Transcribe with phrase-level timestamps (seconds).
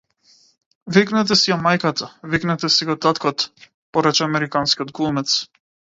[0.95, 3.69] Викнете си ја мајката, викнете си го таткото,
[3.99, 5.37] порача американскиот глумец.